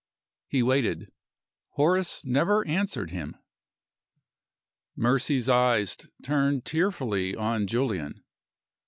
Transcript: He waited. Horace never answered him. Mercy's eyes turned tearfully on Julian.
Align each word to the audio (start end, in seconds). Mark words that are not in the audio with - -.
He 0.47 0.63
waited. 0.63 1.11
Horace 1.73 2.25
never 2.25 2.65
answered 2.65 3.11
him. 3.11 3.35
Mercy's 4.95 5.47
eyes 5.47 5.95
turned 6.23 6.65
tearfully 6.65 7.35
on 7.35 7.67
Julian. 7.67 8.23